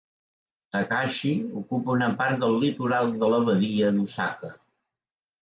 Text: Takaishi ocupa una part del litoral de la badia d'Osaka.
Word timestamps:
Takaishi 0.75 1.33
ocupa 1.61 1.91
una 1.97 2.07
part 2.21 2.41
del 2.45 2.57
litoral 2.65 3.13
de 3.25 3.31
la 3.35 3.43
badia 3.51 3.93
d'Osaka. 4.01 4.53